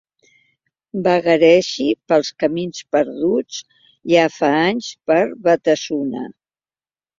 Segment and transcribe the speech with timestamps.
[1.07, 3.61] Vagaregi pels camins perduts,
[4.15, 6.27] ja fa anys, per Batasuna.